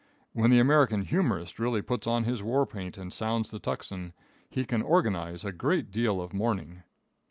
When 0.33 0.49
the 0.49 0.57
American 0.57 1.03
humorist 1.03 1.59
really 1.59 1.83
puts 1.83 2.07
on 2.07 2.23
his 2.23 2.41
war 2.41 2.65
paint 2.65 2.97
and 2.97 3.13
sounds 3.13 3.51
the 3.51 3.59
tocsin, 3.59 4.13
he 4.49 4.65
can 4.65 4.81
organize 4.81 5.45
a 5.45 5.51
great 5.51 5.91
deal 5.91 6.19
of 6.19 6.33
mourning. 6.33 6.81